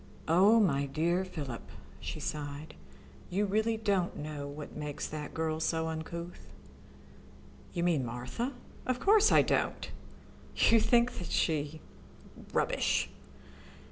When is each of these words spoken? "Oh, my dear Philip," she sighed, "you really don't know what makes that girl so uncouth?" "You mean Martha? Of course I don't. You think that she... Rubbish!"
"Oh, 0.27 0.59
my 0.59 0.87
dear 0.87 1.23
Philip," 1.23 1.61
she 1.99 2.19
sighed, 2.19 2.73
"you 3.29 3.45
really 3.45 3.77
don't 3.77 4.15
know 4.17 4.47
what 4.47 4.75
makes 4.75 5.05
that 5.07 5.31
girl 5.35 5.59
so 5.59 5.89
uncouth?" 5.89 6.47
"You 7.71 7.83
mean 7.83 8.03
Martha? 8.03 8.53
Of 8.87 8.99
course 8.99 9.31
I 9.31 9.43
don't. 9.43 9.91
You 10.55 10.79
think 10.79 11.19
that 11.19 11.29
she... 11.29 11.81
Rubbish!" 12.51 13.09